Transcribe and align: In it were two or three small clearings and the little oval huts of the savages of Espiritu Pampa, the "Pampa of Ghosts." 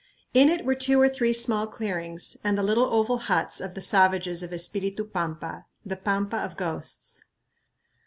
In 0.33 0.49
it 0.49 0.65
were 0.65 0.73
two 0.73 0.99
or 0.99 1.07
three 1.09 1.31
small 1.31 1.67
clearings 1.67 2.35
and 2.43 2.57
the 2.57 2.63
little 2.63 2.85
oval 2.91 3.19
huts 3.19 3.61
of 3.61 3.75
the 3.75 3.83
savages 3.83 4.41
of 4.41 4.51
Espiritu 4.51 5.05
Pampa, 5.05 5.67
the 5.85 5.95
"Pampa 5.95 6.37
of 6.37 6.57
Ghosts." 6.57 7.25